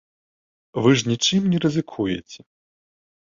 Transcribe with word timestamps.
Вы 0.85 0.93
ж 1.01 1.11
нічым 1.11 1.41
не 1.51 1.59
рызыкуеце. 1.65 2.39